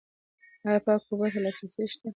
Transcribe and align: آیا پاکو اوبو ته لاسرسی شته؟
آیا 0.67 0.79
پاکو 0.85 1.07
اوبو 1.11 1.25
ته 1.33 1.39
لاسرسی 1.43 1.83
شته؟ 1.93 2.07